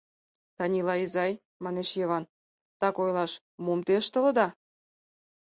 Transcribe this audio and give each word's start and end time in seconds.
—Танила 0.57 0.95
изай,— 1.03 1.33
манеш 1.63 1.89
Йыван,— 1.99 2.31
так 2.79 2.95
ойлаш, 3.03 3.31
мом 3.65 3.79
те 3.85 3.93
ыштылыда? 4.01 4.47